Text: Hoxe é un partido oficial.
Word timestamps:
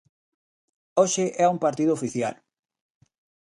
Hoxe 0.99 1.25
é 1.43 1.45
un 1.53 1.57
partido 1.65 1.91
oficial. 1.97 2.35